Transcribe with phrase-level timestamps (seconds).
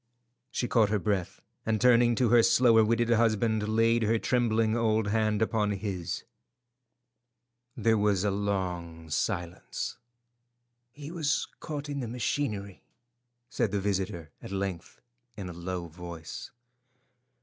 [0.49, 5.09] She caught her breath, and turning to her slower witted husband, laid her trembling old
[5.09, 6.23] hand upon his.
[7.77, 9.99] There was a long silence.
[10.89, 12.81] "He was caught in the machinery,"
[13.47, 14.99] said the visitor at length
[15.37, 16.49] in a low voice.